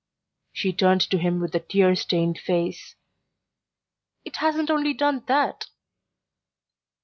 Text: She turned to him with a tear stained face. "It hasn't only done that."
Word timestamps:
She 0.51 0.73
turned 0.73 1.01
to 1.11 1.19
him 1.19 1.39
with 1.39 1.53
a 1.53 1.59
tear 1.59 1.95
stained 1.95 2.39
face. 2.39 2.95
"It 4.25 4.37
hasn't 4.37 4.71
only 4.71 4.95
done 4.95 5.23
that." 5.27 5.67